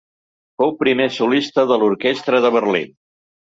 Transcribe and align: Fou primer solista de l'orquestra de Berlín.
Fou 0.61 0.71
primer 0.79 1.07
solista 1.19 1.67
de 1.75 1.79
l'orquestra 1.85 2.43
de 2.49 2.55
Berlín. 2.61 2.93